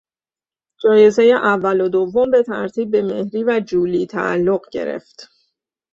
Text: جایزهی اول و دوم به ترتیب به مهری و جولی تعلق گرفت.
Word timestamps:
جایزهی 0.81 1.33
اول 1.33 1.81
و 1.81 1.89
دوم 1.89 2.31
به 2.31 2.43
ترتیب 2.43 2.91
به 2.91 3.01
مهری 3.01 3.43
و 3.43 3.61
جولی 3.67 4.05
تعلق 4.05 4.69
گرفت. 4.71 5.29